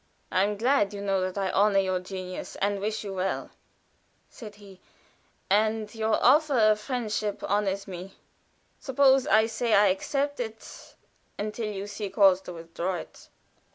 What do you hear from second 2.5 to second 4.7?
and wish you well," said